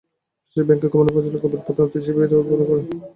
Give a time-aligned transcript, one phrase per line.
[0.47, 2.85] বাংলাদেশ ব্যাংকের গভর্নর ফজলে কবির প্রধান অতিথি হিসেবে এর উদ্বোধন করেন।